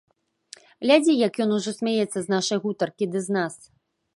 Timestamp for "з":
2.27-2.35, 3.27-3.37